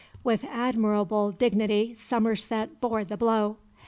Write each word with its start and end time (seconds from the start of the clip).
With 0.23 0.43
admirable 0.45 1.29
dignity 1.31 1.93
Somerset 1.93 2.81
bore 2.81 3.03
the 3.03 3.17
blow. 3.17 3.57